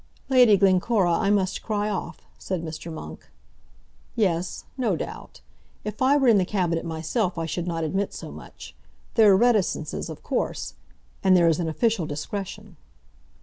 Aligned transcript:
"Lady 0.29 0.57
Glencora, 0.57 1.11
I 1.11 1.29
must 1.29 1.61
cry 1.61 1.87
off," 1.87 2.21
said 2.39 2.63
Mr. 2.63 2.91
Monk. 2.91 3.29
"Yes; 4.15 4.65
no 4.75 4.95
doubt. 4.95 5.41
If 5.83 6.01
I 6.01 6.17
were 6.17 6.27
in 6.27 6.39
the 6.39 6.43
Cabinet 6.43 6.83
myself 6.83 7.37
I 7.37 7.45
should 7.45 7.67
not 7.67 7.83
admit 7.83 8.11
so 8.11 8.31
much. 8.31 8.73
There 9.13 9.31
are 9.31 9.37
reticences, 9.37 10.09
of 10.09 10.23
course. 10.23 10.73
And 11.23 11.37
there 11.37 11.47
is 11.47 11.59
an 11.59 11.69
official 11.69 12.07
discretion." 12.07 12.77